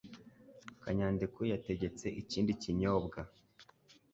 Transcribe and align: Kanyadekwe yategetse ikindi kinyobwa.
Kanyadekwe 0.83 1.43
yategetse 1.53 2.05
ikindi 2.21 2.51
kinyobwa. 2.61 3.19